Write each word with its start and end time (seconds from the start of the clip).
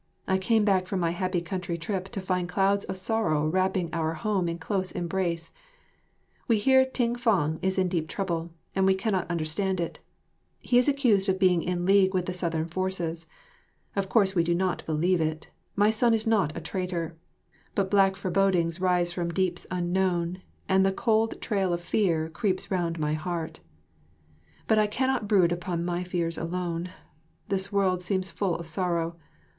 I 0.27 0.39
came 0.39 0.65
back 0.65 0.87
from 0.87 0.99
my 0.99 1.11
happy 1.11 1.41
country 1.41 1.77
trip 1.77 2.09
to 2.09 2.19
find 2.19 2.49
clouds 2.49 2.85
of 2.85 2.97
sorrow 2.97 3.45
wrapping 3.45 3.93
our 3.93 4.15
home 4.15 4.49
in 4.49 4.57
close 4.57 4.91
embrace. 4.91 5.53
We 6.47 6.57
hear 6.57 6.83
Ting 6.85 7.15
fang 7.15 7.59
is 7.61 7.77
in 7.77 7.87
deep 7.87 8.07
trouble, 8.09 8.49
and 8.75 8.87
we 8.87 8.95
cannot 8.95 9.29
understand 9.29 9.79
it. 9.79 9.99
He 10.59 10.79
is 10.79 10.87
accused 10.89 11.29
of 11.29 11.37
being 11.37 11.61
in 11.61 11.85
league 11.85 12.15
with 12.15 12.25
the 12.25 12.33
Southern 12.33 12.65
forces. 12.65 13.27
Of 13.95 14.09
course 14.09 14.33
we 14.33 14.43
do 14.43 14.55
not 14.55 14.83
believe 14.87 15.21
it, 15.21 15.49
my 15.75 15.91
son 15.91 16.15
is 16.15 16.25
not 16.25 16.57
a 16.57 16.61
traitor; 16.61 17.15
but 17.75 17.91
black 17.91 18.15
forebodings 18.15 18.81
rise 18.81 19.11
from 19.11 19.29
deeps 19.29 19.67
unknown 19.69 20.41
and 20.67 20.83
the 20.83 20.91
cold 20.91 21.39
trail 21.41 21.73
of 21.73 21.79
fear 21.79 22.27
creeps 22.27 22.71
round 22.71 22.97
my 22.97 23.13
heart. 23.13 23.59
But 24.65 24.79
I 24.79 24.87
cannot 24.87 25.27
brood 25.27 25.51
upon 25.51 25.85
my 25.85 26.03
fears 26.03 26.39
alone; 26.39 26.89
this 27.49 27.71
world 27.71 28.01
seems 28.01 28.31
full 28.31 28.55
of 28.55 28.65
sorrow. 28.65 29.15